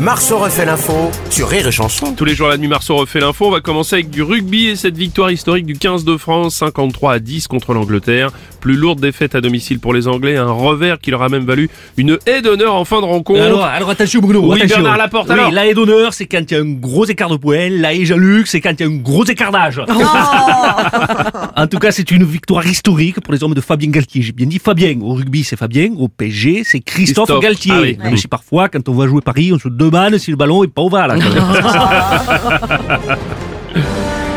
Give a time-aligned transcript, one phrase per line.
[0.00, 2.14] Marceau refait l'info sur Rire et Chanson.
[2.14, 3.46] Tous les jours à la nuit, Marceau refait l'info.
[3.46, 7.12] On va commencer avec du rugby et cette victoire historique du 15 de France, 53
[7.14, 8.30] à 10 contre l'Angleterre.
[8.60, 11.70] Plus lourde défaite à domicile pour les Anglais, un revers qui leur a même valu
[11.96, 13.40] une haie d'honneur en fin de rencontre.
[13.42, 14.76] Alors, alors attention Bruno, Oui, attention.
[14.82, 15.50] Bernard Laporte, Oui, alors.
[15.50, 17.68] la haie d'honneur, c'est quand il y a un gros écart de points.
[17.70, 19.80] La haie Jean-Luc, c'est quand il y a un gros écart d'âge.
[21.62, 24.22] en tout cas, c'est une victoire historique pour les hommes de Fabien Galtier.
[24.22, 24.98] J'ai bien dit Fabien.
[25.02, 25.90] Au rugby, c'est Fabien.
[25.98, 27.42] Au PSG, c'est Christophe, Christophe.
[27.42, 27.72] Galtier.
[27.74, 27.98] Ah oui.
[28.02, 30.68] Même si parfois, quand on va jouer Paris, on se demande si le ballon est
[30.68, 31.18] pas ovale.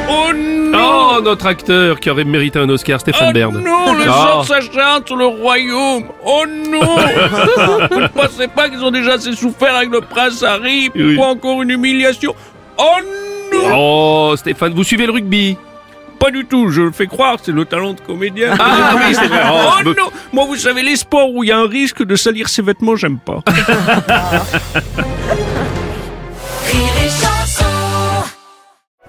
[0.09, 0.79] Oh non
[1.15, 3.53] Oh, notre acteur qui aurait mérité un Oscar, Stéphane Oh Bern.
[3.63, 4.39] non, les Oh.
[4.39, 6.79] autres s'acharnent sur le royaume Oh non
[7.91, 11.15] Vous ne pensez pas qu'ils ont déjà assez souffert avec le prince Harry Oui.
[11.15, 12.33] Pourquoi encore une humiliation?
[12.77, 12.83] Oh
[13.53, 15.55] non Oh, Stéphane, vous suivez le rugby?
[16.23, 18.55] Pas du tout, je le fais croire, c'est le talent de comédien.
[18.57, 19.41] Ah oui, c'est vrai.
[19.51, 22.01] Oh, Oh, me- non Moi, vous savez, les sports où il y a un risque
[22.01, 23.41] de salir ses vêtements, j'aime pas.